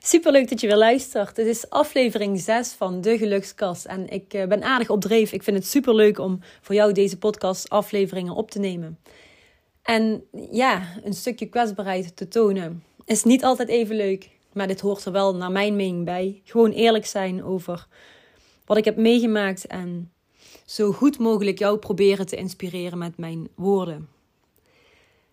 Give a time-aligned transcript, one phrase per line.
[0.00, 1.36] Super leuk dat je weer luistert.
[1.36, 3.84] Dit is aflevering 6 van De Gelukskast.
[3.84, 5.32] En ik eh, ben aardig op dreef.
[5.32, 8.98] Ik vind het super leuk om voor jou deze podcast afleveringen op te nemen.
[9.82, 14.30] En ja, een stukje kwetsbaarheid te tonen is niet altijd even leuk.
[14.52, 16.40] Maar dit hoort er wel naar mijn mening bij.
[16.44, 17.86] Gewoon eerlijk zijn over
[18.66, 19.66] wat ik heb meegemaakt.
[19.66, 20.12] En
[20.66, 24.08] zo goed mogelijk jou proberen te inspireren met mijn woorden.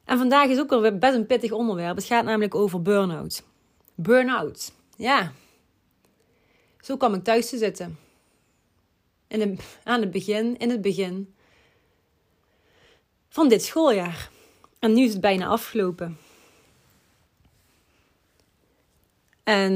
[0.05, 1.95] En vandaag is ook weer best een pittig onderwerp.
[1.95, 3.43] Het gaat namelijk over burn-out.
[4.01, 4.71] Burn-out.
[4.95, 5.33] Ja.
[6.81, 7.97] Zo kwam ik thuis te zitten.
[9.27, 11.33] In aan het begin, in het begin
[13.29, 14.29] van dit schooljaar.
[14.79, 16.17] En nu is het bijna afgelopen.
[19.43, 19.73] En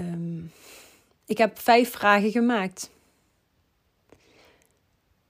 [0.00, 0.52] um,
[1.26, 2.90] ik heb vijf vragen gemaakt.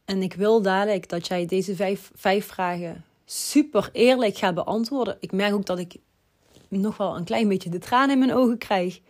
[0.05, 5.17] En ik wil dadelijk dat jij deze vijf, vijf vragen super eerlijk gaat beantwoorden.
[5.21, 5.97] Ik merk ook dat ik
[6.81, 9.01] nog wel een klein beetje de tranen in mijn ogen krijg.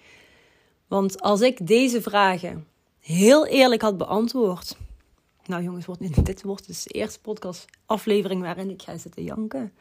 [0.88, 2.66] Want als ik deze vragen
[3.00, 4.76] heel eerlijk had beantwoord.
[5.46, 5.86] Nou jongens,
[6.22, 9.72] dit wordt dus de eerste podcast aflevering waarin ik ga zitten janken.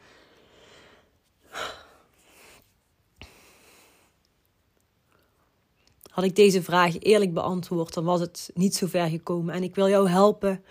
[6.10, 9.54] Had ik deze vraag eerlijk beantwoord, dan was het niet zo ver gekomen.
[9.54, 10.64] En ik wil jou helpen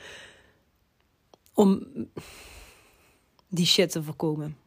[1.53, 1.87] om
[3.47, 4.57] die shit te voorkomen.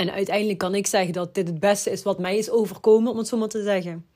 [0.00, 3.18] En uiteindelijk kan ik zeggen dat dit het beste is wat mij is overkomen, om
[3.18, 4.06] het zo maar te zeggen.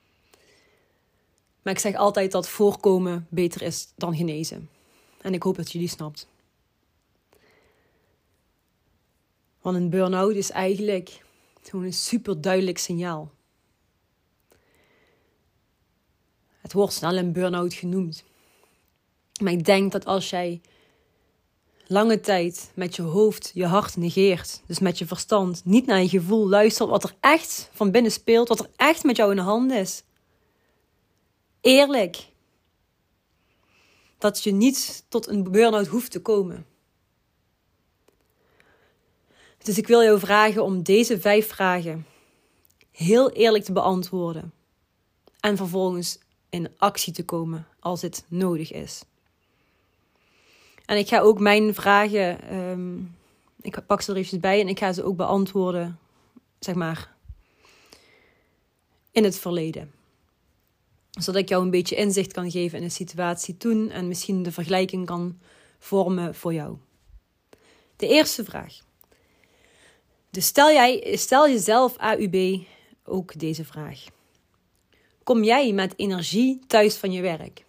[1.63, 4.69] Maar ik zeg altijd dat voorkomen beter is dan genezen.
[5.21, 6.29] En ik hoop dat jullie snapt.
[9.61, 11.23] Want een burn-out is eigenlijk
[11.63, 13.31] gewoon een super duidelijk signaal.
[16.61, 18.25] Het wordt snel een burn-out genoemd.
[19.43, 20.61] Maar ik denk dat als jij
[21.87, 26.09] lange tijd met je hoofd je hart negeert, dus met je verstand, niet naar je
[26.09, 29.43] gevoel luistert wat er echt van binnen speelt, wat er echt met jou in de
[29.43, 30.03] hand is.
[31.61, 32.33] Eerlijk.
[34.19, 36.67] Dat je niet tot een burn-out hoeft te komen.
[39.59, 42.07] Dus ik wil jou vragen om deze vijf vragen
[42.91, 44.53] heel eerlijk te beantwoorden.
[45.41, 46.19] En vervolgens
[46.51, 49.03] in actie te komen als het nodig is.
[50.85, 53.17] En ik ga ook mijn vragen, um,
[53.61, 55.99] ik pak ze er eventjes bij en ik ga ze ook beantwoorden,
[56.59, 57.15] zeg maar,
[59.11, 59.93] in het verleden.
[61.11, 64.53] Zodat ik jou een beetje inzicht kan geven in de situatie toen en misschien de
[64.53, 65.39] vergelijking kan
[65.79, 66.77] vormen voor jou.
[67.97, 68.79] De eerste vraag.
[70.31, 72.67] Dus stel, jij, stel jezelf AUB
[73.05, 74.05] ook deze vraag.
[75.23, 77.65] Kom jij met energie thuis van je werk?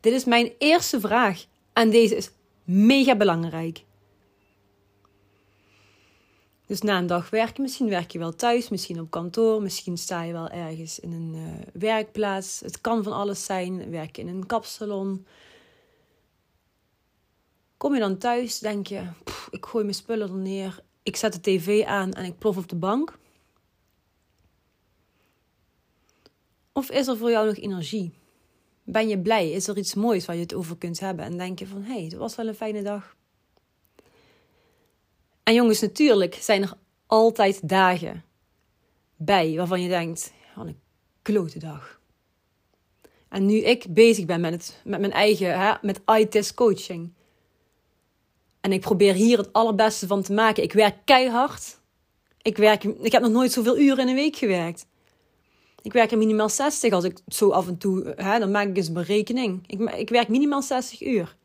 [0.00, 1.46] Dit is mijn eerste vraag
[1.76, 2.30] en deze is
[2.64, 3.84] mega belangrijk.
[6.66, 10.22] Dus na een dag werken, misschien werk je wel thuis, misschien op kantoor, misschien sta
[10.22, 12.60] je wel ergens in een uh, werkplaats.
[12.60, 15.26] Het kan van alles zijn, werk in een kapsalon.
[17.76, 19.02] Kom je dan thuis, denk je,
[19.50, 22.68] ik gooi mijn spullen er neer, ik zet de tv aan en ik plof op
[22.68, 23.18] de bank.
[26.72, 28.12] Of is er voor jou nog energie?
[28.88, 29.50] Ben je blij?
[29.50, 31.24] Is er iets moois waar je het over kunt hebben?
[31.24, 33.16] En denk je van, hé, hey, het was wel een fijne dag.
[35.42, 36.72] En jongens, natuurlijk zijn er
[37.06, 38.24] altijd dagen
[39.16, 40.80] bij waarvan je denkt, wat een
[41.22, 42.00] klote dag.
[43.28, 47.12] En nu ik bezig ben met, het, met mijn eigen, hè, met ITIS coaching.
[48.60, 50.62] En ik probeer hier het allerbeste van te maken.
[50.62, 51.78] Ik werk keihard.
[52.42, 54.86] Ik, werk, ik heb nog nooit zoveel uren in een week gewerkt.
[55.86, 58.76] Ik werk er minimaal 60 als ik zo af en toe, hè, dan maak ik
[58.76, 59.64] eens een berekening.
[59.66, 61.36] Ik, ik werk minimaal 60 uur.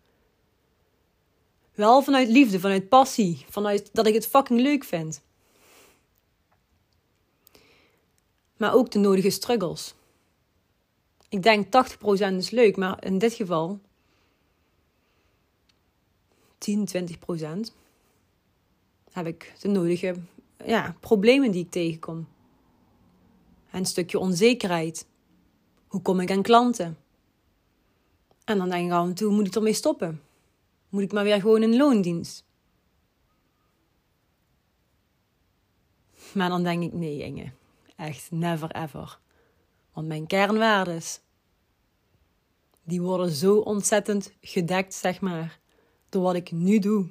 [1.73, 5.21] Wel vanuit liefde, vanuit passie, vanuit dat ik het fucking leuk vind.
[8.57, 9.93] Maar ook de nodige struggles.
[11.29, 13.79] Ik denk 80% is leuk, maar in dit geval
[16.57, 17.73] 10, 20%
[19.11, 20.15] heb ik de nodige
[20.65, 22.27] ja, problemen die ik tegenkom
[23.71, 25.07] een stukje onzekerheid.
[25.87, 26.97] Hoe kom ik aan klanten?
[28.43, 30.21] En dan denk ik af en toe, moet ik ermee stoppen?
[30.89, 32.45] Moet ik maar weer gewoon in loondienst?
[36.33, 37.51] Maar dan denk ik, nee Inge,
[37.95, 39.19] echt never ever.
[39.93, 41.21] Want mijn kernwaardes
[42.83, 45.59] die worden zo ontzettend gedekt, zeg maar,
[46.09, 47.09] door wat ik nu doe.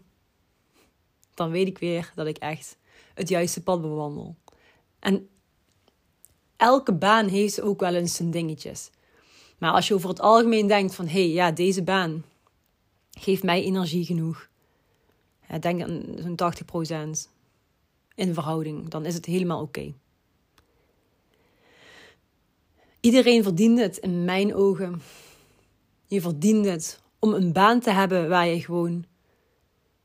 [1.34, 2.78] Dan weet ik weer dat ik echt
[3.14, 4.36] het juiste pad bewandel.
[4.98, 5.29] En
[6.60, 8.90] elke baan heeft ook wel eens zijn dingetjes.
[9.58, 12.24] Maar als je over het algemeen denkt van, hé, hey, ja, deze baan
[13.10, 14.48] geeft mij energie genoeg.
[15.60, 17.30] Denk aan zo'n 80%
[18.14, 19.94] in verhouding, dan is het helemaal oké.
[23.00, 25.02] Iedereen verdient het in mijn ogen.
[26.06, 29.04] Je verdient het om een baan te hebben waar je gewoon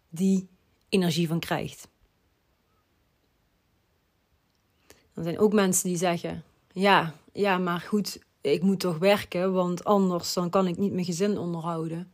[0.09, 0.47] die
[0.89, 1.87] energie van krijgt.
[5.15, 9.83] Er zijn ook mensen die zeggen: ja, ja, maar goed, ik moet toch werken, want
[9.83, 12.11] anders dan kan ik niet mijn gezin onderhouden.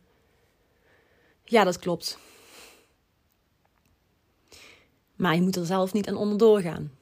[1.44, 2.18] Ja, dat klopt.
[5.16, 6.92] Maar je moet er zelf niet aan onderdoor gaan.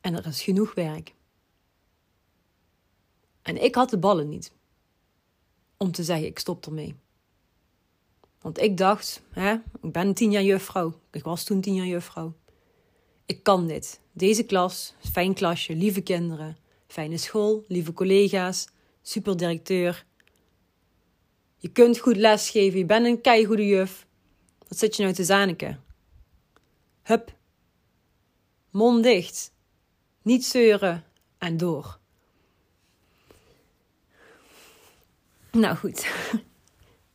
[0.00, 1.14] En er is genoeg werk.
[3.42, 4.52] En ik had de ballen niet
[5.76, 6.96] om te zeggen: ik stop ermee.
[8.40, 11.00] Want ik dacht, hè, ik ben tien jaar juffrouw.
[11.10, 12.34] Ik was toen tien jaar juffrouw.
[13.26, 14.00] Ik kan dit.
[14.12, 18.66] Deze klas, fijn klasje, lieve kinderen, fijne school, lieve collega's,
[19.02, 20.04] superdirecteur.
[21.56, 24.06] Je kunt goed lesgeven, je bent een keigoede juf.
[24.68, 25.84] Wat zit je nou te zaniken?
[27.02, 27.34] Hup.
[28.70, 29.52] Mond dicht.
[30.22, 31.04] Niet zeuren
[31.38, 31.98] en door.
[35.50, 35.98] Nou goed.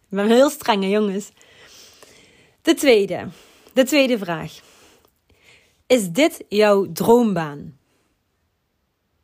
[0.09, 1.29] Ik ben heel streng, jongens.
[2.61, 3.27] De tweede.
[3.73, 4.59] De tweede vraag.
[5.87, 7.77] Is dit jouw droombaan?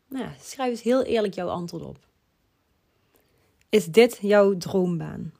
[0.08, 1.98] Nou, schrijf eens heel eerlijk jouw antwoord op.
[3.68, 5.32] Is dit jouw droombaan?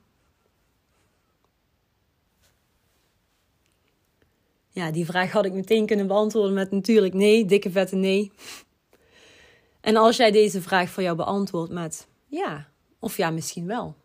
[4.69, 8.31] Ja, die vraag had ik meteen kunnen beantwoorden met natuurlijk nee, dikke vette nee.
[9.81, 12.69] En als jij deze vraag voor jou beantwoordt met ja,
[12.99, 13.95] of ja, misschien wel,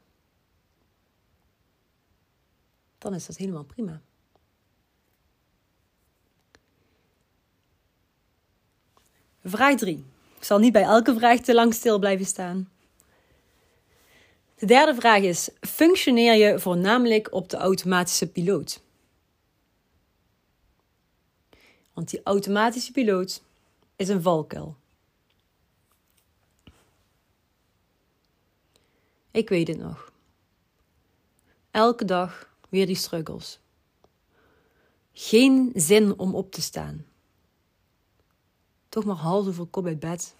[2.99, 4.03] dan is dat helemaal prima.
[9.45, 10.05] Vraag 3.
[10.37, 12.71] Ik zal niet bij elke vraag te lang stil blijven staan.
[14.55, 18.83] De derde vraag is: functioneer je voornamelijk op de automatische piloot?
[21.93, 23.43] Want die automatische piloot
[23.97, 24.77] is een valkuil.
[29.31, 30.13] Ik weet het nog.
[31.71, 33.59] Elke dag weer die struggles.
[35.13, 37.05] Geen zin om op te staan.
[38.91, 40.35] Toch maar half over kop uit bed.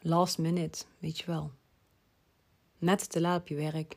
[0.00, 1.50] Last minute, weet je wel.
[2.78, 3.96] Net te laat op je werk.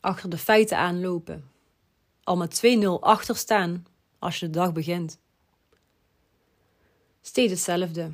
[0.00, 1.50] Achter de feiten aanlopen.
[2.24, 3.86] Al met 2-0 achter staan
[4.18, 5.18] als je de dag begint.
[7.20, 8.12] Steeds hetzelfde.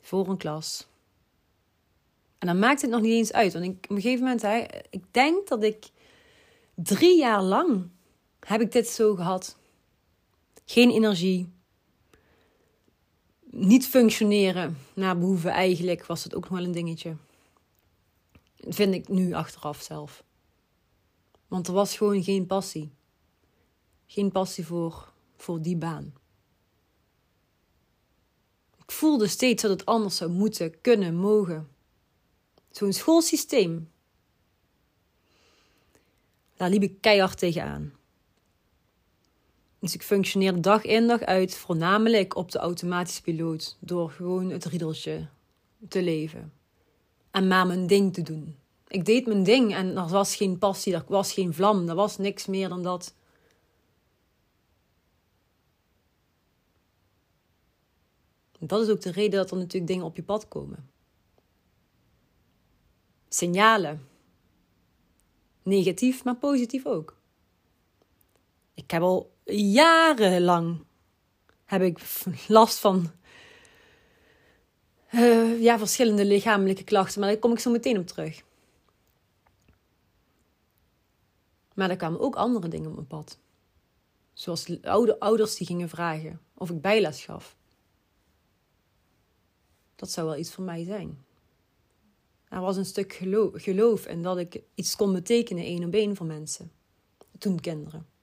[0.00, 0.86] Voor een klas.
[2.38, 3.52] En dan maakt het nog niet eens uit.
[3.52, 5.90] Want ik, op een gegeven moment, hè, ik denk dat ik
[6.74, 7.88] drie jaar lang
[8.40, 9.56] heb ik dit zo gehad.
[10.70, 11.52] Geen energie.
[13.50, 17.16] Niet functioneren naar behoeven eigenlijk was het ook nog wel een dingetje.
[18.56, 20.24] Dat vind ik nu achteraf zelf.
[21.46, 22.90] Want er was gewoon geen passie.
[24.06, 26.14] Geen passie voor, voor die baan.
[28.76, 31.68] Ik voelde steeds dat het anders zou moeten, kunnen, mogen.
[32.70, 33.90] Zo'n schoolsysteem.
[36.56, 37.97] Daar liep ik keihard tegenaan.
[39.78, 43.76] Dus ik functioneerde dag in dag uit voornamelijk op de automatische piloot.
[43.80, 45.28] Door gewoon het riedeltje
[45.88, 46.52] te leven.
[47.30, 48.56] En maar mijn ding te doen.
[48.88, 52.18] Ik deed mijn ding en er was geen passie, er was geen vlam, er was
[52.18, 53.14] niks meer dan dat.
[58.58, 60.90] Dat is ook de reden dat er natuurlijk dingen op je pad komen.
[63.28, 64.08] Signalen.
[65.62, 67.17] Negatief, maar positief ook.
[68.78, 70.84] Ik heb al jarenlang
[71.64, 71.98] heb ik
[72.48, 73.10] last van
[75.10, 78.42] uh, ja, verschillende lichamelijke klachten, maar daar kom ik zo meteen op terug.
[81.74, 83.38] Maar er kwamen ook andere dingen op mijn pad.
[84.32, 87.56] Zoals oude ouders die gingen vragen of ik bijles gaf.
[89.96, 91.24] Dat zou wel iets voor mij zijn.
[92.48, 93.12] Er was een stuk
[93.56, 96.72] geloof, in dat ik iets kon betekenen één op één voor mensen.
[97.38, 98.16] Toen kinderen.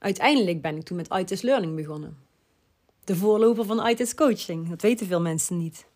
[0.00, 2.18] Uiteindelijk ben ik toen met ITIS Learning begonnen.
[3.04, 4.68] De voorloper van ITIS Coaching.
[4.68, 5.86] Dat weten veel mensen niet.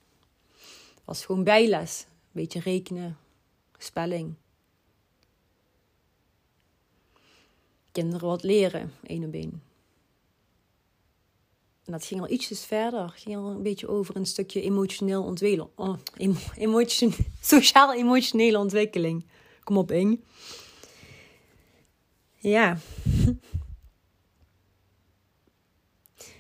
[0.95, 2.05] Het was gewoon bijles.
[2.09, 3.19] Een beetje rekenen,
[3.79, 4.35] spelling.
[7.93, 9.63] Kinderen wat leren, één op één.
[11.85, 13.09] En dat ging al ietsjes verder.
[13.09, 15.71] Ging al een beetje over een stukje emotioneel ontwikkelen.
[15.75, 15.99] Oh,
[16.57, 19.25] emotion, sociaal-emotionele ontwikkeling.
[19.63, 20.21] Kom op, Ing.
[22.37, 22.79] Ja.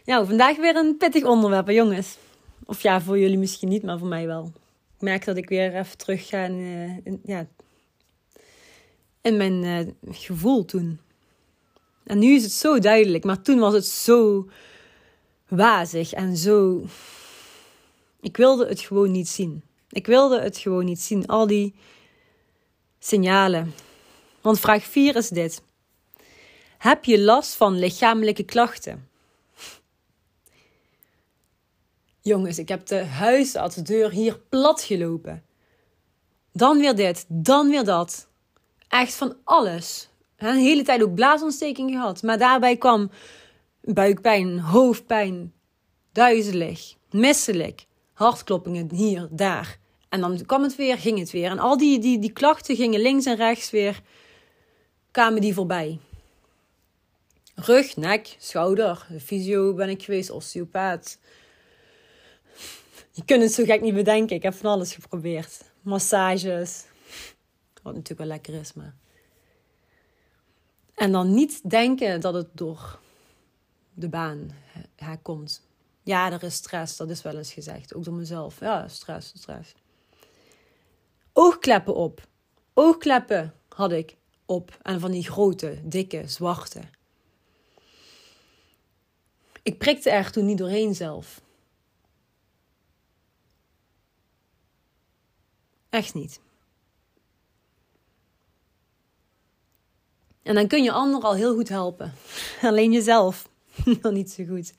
[0.05, 2.17] Nou, vandaag weer een pittig onderwerp, jongens.
[2.65, 4.53] Of ja, voor jullie misschien niet, maar voor mij wel.
[4.97, 7.47] Ik merk dat ik weer even terug ga in, in ja,
[9.21, 11.01] in mijn uh, gevoel toen.
[12.05, 14.49] En nu is het zo duidelijk, maar toen was het zo
[15.49, 16.85] wazig en zo.
[18.21, 19.63] Ik wilde het gewoon niet zien.
[19.91, 21.27] Ik wilde het gewoon niet zien.
[21.27, 21.75] Al die
[22.99, 23.75] signalen.
[24.41, 25.63] Want vraag 4 is dit:
[26.79, 29.09] Heb je last van lichamelijke klachten?
[32.26, 35.45] Jongens, ik heb de huisartsdeur hier plat gelopen.
[36.52, 38.28] Dan weer dit, dan weer dat.
[38.88, 40.09] Echt van alles.
[40.37, 42.23] Een hele tijd ook blaasontsteking gehad.
[42.23, 43.11] Maar daarbij kwam
[43.81, 45.52] buikpijn, hoofdpijn,
[46.12, 49.78] duizelig, misselijk, hartkloppingen hier, daar.
[50.09, 51.50] En dan kwam het weer, ging het weer.
[51.50, 54.00] En al die, die, die klachten gingen links en rechts weer,
[55.11, 55.99] kwamen die voorbij.
[57.54, 61.19] Rug, nek, schouder, fysio ben ik geweest, osteopaat.
[63.16, 64.37] Je kunt het zo gek niet bedenken.
[64.37, 65.73] Ik heb van alles geprobeerd.
[65.83, 66.85] Massages.
[67.83, 68.94] Wat natuurlijk wel lekker is, maar...
[70.94, 72.99] En dan niet denken dat het door
[73.92, 74.50] de baan
[74.97, 75.62] hij komt.
[76.02, 77.94] Ja, er is stress, dat is wel eens gezegd.
[77.94, 78.61] Ook door mezelf.
[78.61, 79.75] Ja, stress, stress.
[81.33, 82.28] Oogkleppen op.
[82.73, 84.16] Oogkleppen had ik
[84.47, 84.78] op.
[84.83, 86.80] En van die grote, dikke, zwarte.
[89.62, 91.42] Ik prikte er toen niet doorheen zelf.
[95.95, 96.41] Echt niet.
[100.43, 102.15] En dan kun je anderen al heel goed helpen.
[102.63, 103.49] Alleen jezelf
[104.03, 104.73] nog niet zo goed.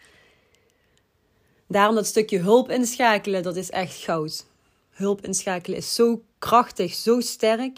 [1.67, 4.45] Daarom dat stukje hulp inschakelen, dat is echt goud.
[4.89, 7.77] Hulp inschakelen is zo krachtig, zo sterk.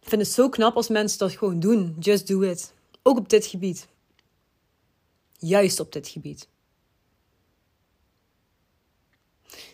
[0.00, 1.96] Ik vind het zo knap als mensen dat gewoon doen.
[1.98, 2.72] Just do it.
[3.02, 3.88] Ook op dit gebied.
[5.38, 6.48] Juist op dit gebied.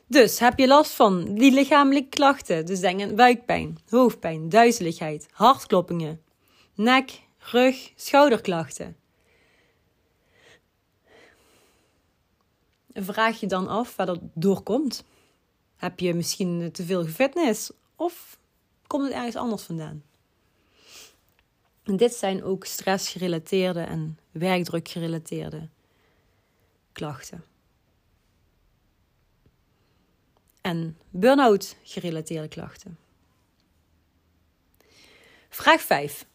[0.06, 6.22] Dus heb je last van die lichamelijke klachten, dus denk buikpijn, hoofdpijn, duizeligheid, hartkloppingen,
[6.74, 8.96] nek, rug, schouderklachten.
[12.92, 15.04] Vraag je dan af waar dat door komt.
[15.76, 18.38] Heb je misschien te veel fitness of
[18.86, 20.02] komt het ergens anders vandaan?
[21.82, 25.68] En dit zijn ook stressgerelateerde en werkdrukgerelateerde
[26.92, 27.44] klachten.
[30.64, 32.98] En burn-out gerelateerde klachten.
[35.48, 36.26] Vraag 5.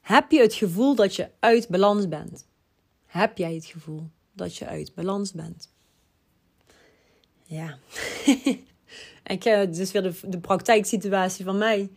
[0.00, 2.46] Heb je het gevoel dat je uit balans bent?
[3.06, 5.72] Heb jij het gevoel dat je uit balans bent?
[7.44, 7.78] Ja.
[9.34, 9.42] ik,
[9.74, 11.90] dus weer de, de praktijksituatie van mij.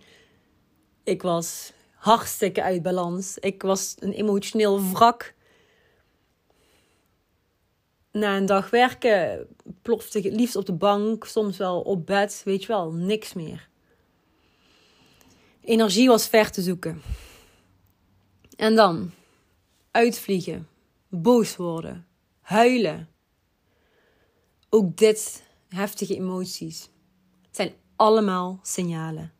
[1.03, 3.38] Ik was hartstikke uit balans.
[3.38, 5.34] Ik was een emotioneel wrak.
[8.11, 9.47] Na een dag werken
[9.81, 13.33] plofte ik het liefst op de bank, soms wel op bed, weet je wel, niks
[13.33, 13.69] meer.
[15.61, 17.01] Energie was ver te zoeken.
[18.55, 19.11] En dan
[19.91, 20.67] uitvliegen,
[21.09, 22.07] boos worden,
[22.41, 23.09] huilen.
[24.69, 26.89] Ook dit heftige emoties.
[27.41, 29.33] Het zijn allemaal signalen.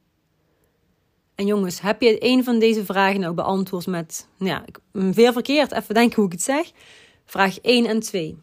[1.36, 5.72] En jongens, heb je een van deze vragen nou beantwoord met, nou ja, weer verkeerd,
[5.72, 6.72] even denken hoe ik het zeg.
[7.26, 8.38] Vraag 1 en 2.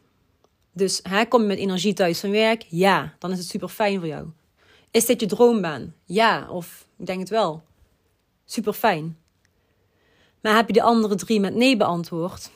[0.77, 2.65] Dus hè, kom je met energie thuis van werk?
[2.69, 4.29] Ja, dan is het super fijn voor jou.
[4.91, 5.95] Is dit je droombaan?
[6.05, 7.63] Ja, of ik denk het wel.
[8.45, 9.19] Super fijn.
[10.41, 12.51] Maar heb je de andere drie met nee beantwoord?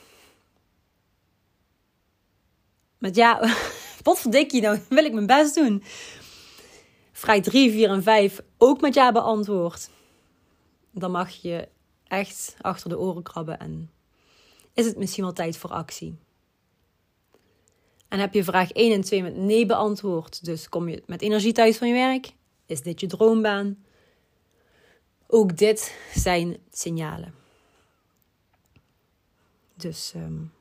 [2.99, 3.41] Met ja,
[4.03, 4.79] wat verdik je nou?
[4.89, 5.83] Wil ik mijn best doen?
[7.13, 9.91] Vraag 3, 4 en 5 ook met ja beantwoord.
[10.91, 11.69] Dan mag je
[12.07, 13.91] echt achter de oren krabben en
[14.75, 16.19] is het misschien wel tijd voor actie.
[18.11, 21.53] En heb je vraag 1 en 2 met nee beantwoord, dus kom je met energie
[21.53, 22.33] thuis van je werk?
[22.67, 23.85] Is dit je droombaan?
[25.27, 27.35] Ook dit zijn signalen.
[29.75, 30.53] Dus um,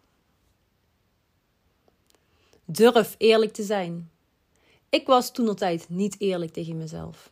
[2.65, 4.11] durf eerlijk te zijn.
[4.89, 7.31] Ik was toen tijd niet eerlijk tegen mezelf.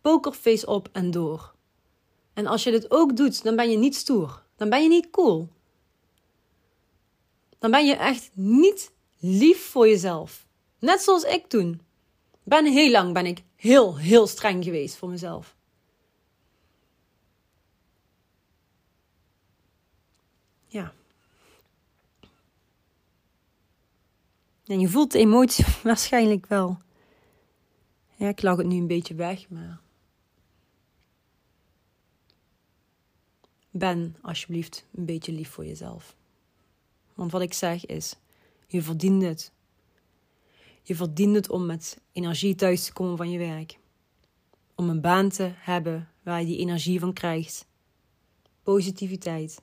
[0.00, 1.54] Pokerface op en door.
[2.32, 4.42] En als je dit ook doet, dan ben je niet stoer.
[4.56, 5.48] Dan ben je niet cool.
[7.58, 10.46] Dan ben je echt niet lief voor jezelf.
[10.78, 11.80] Net zoals ik toen.
[12.42, 15.56] Ben heel lang ben ik heel, heel streng geweest voor mezelf.
[20.66, 20.92] Ja.
[24.66, 26.78] En je voelt de emotie waarschijnlijk wel.
[28.16, 29.80] Ja, ik lag het nu een beetje weg, maar.
[33.70, 36.15] Ben alsjeblieft een beetje lief voor jezelf.
[37.16, 38.16] Want wat ik zeg is:
[38.66, 39.52] je verdient het.
[40.82, 43.78] Je verdient het om met energie thuis te komen van je werk.
[44.74, 47.66] Om een baan te hebben waar je die energie van krijgt.
[48.62, 49.62] Positiviteit.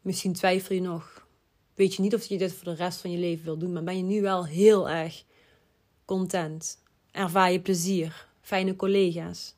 [0.00, 1.26] Misschien twijfel je nog.
[1.74, 3.84] Weet je niet of je dit voor de rest van je leven wil doen, maar
[3.84, 5.24] ben je nu wel heel erg
[6.04, 6.82] content?
[7.10, 8.28] Ervaar je plezier?
[8.40, 9.54] Fijne collega's?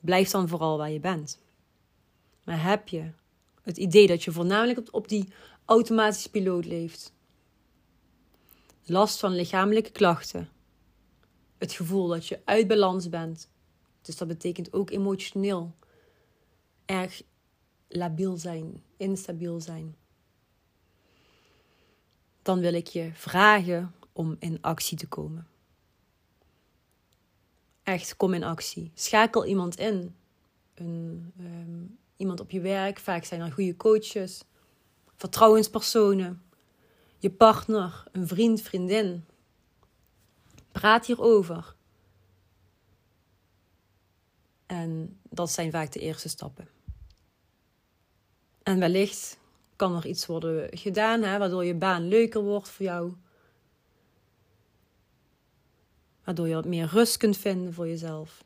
[0.00, 1.38] Blijf dan vooral waar je bent.
[2.44, 3.10] Maar heb je
[3.70, 5.32] het idee dat je voornamelijk op, op die
[5.64, 7.12] automatische piloot leeft?
[8.84, 10.48] Last van lichamelijke klachten?
[11.58, 13.50] Het gevoel dat je uit balans bent?
[14.02, 15.74] Dus dat betekent ook emotioneel
[16.84, 17.22] erg
[17.88, 19.96] labiel zijn, instabiel zijn.
[22.42, 25.46] Dan wil ik je vragen om in actie te komen.
[27.82, 28.90] Echt, kom in actie.
[28.94, 30.14] Schakel iemand in.
[30.74, 31.84] Een, ehm,
[32.20, 32.98] iemand op je werk.
[32.98, 34.44] Vaak zijn er goede coaches,
[35.16, 36.42] vertrouwenspersonen,
[37.18, 39.24] je partner, een vriend, vriendin.
[40.72, 41.74] Praat hierover.
[44.66, 46.68] En dat zijn vaak de eerste stappen.
[48.62, 49.38] En wellicht
[49.76, 53.12] kan er iets worden gedaan, hè, waardoor je baan leuker wordt voor jou.
[56.24, 58.44] Waardoor je wat meer rust kunt vinden voor jezelf.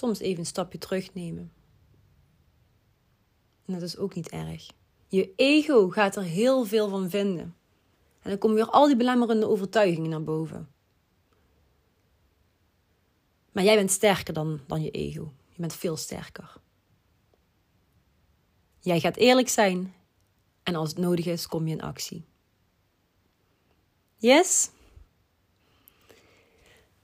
[0.00, 1.52] Soms even een stapje terugnemen.
[3.66, 4.70] En dat is ook niet erg.
[5.08, 7.56] Je ego gaat er heel veel van vinden.
[8.22, 10.68] En dan komen weer al die belemmerende overtuigingen naar boven.
[13.52, 15.32] Maar jij bent sterker dan, dan je ego.
[15.48, 16.56] Je bent veel sterker.
[18.78, 19.94] Jij gaat eerlijk zijn
[20.62, 22.24] en als het nodig is, kom je in actie.
[24.16, 24.70] Yes?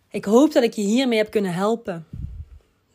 [0.09, 2.07] Ik hoop dat ik je hiermee heb kunnen helpen.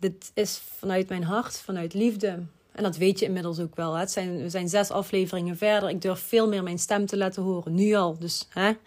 [0.02, 2.40] Dit is vanuit mijn hart, vanuit liefde.
[2.72, 3.94] En dat weet je inmiddels ook wel.
[3.94, 5.90] Het zijn, we zijn zes afleveringen verder.
[5.90, 7.76] Ik durf veel meer mijn stem te laten horen.
[7.76, 8.18] Nu al.
[8.20, 8.78] Dus hè, er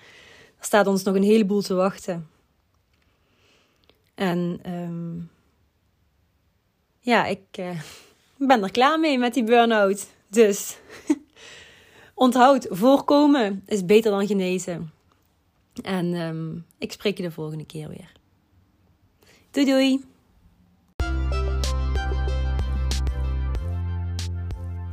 [0.61, 2.29] staat ons nog een heleboel te wachten.
[4.15, 5.31] En um,
[7.01, 7.81] ja, ik uh,
[8.49, 10.07] ben er klaar mee met die burn-out.
[10.29, 10.77] Dus
[12.15, 14.93] onthoud, voorkomen is beter dan genezen.
[15.83, 18.13] En um, ik spreek je de volgende keer weer.
[19.51, 20.13] Doei doei!